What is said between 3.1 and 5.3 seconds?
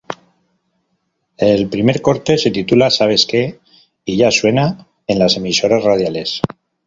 Que" y ya suena en